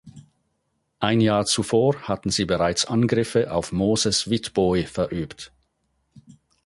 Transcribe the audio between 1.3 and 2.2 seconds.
zuvor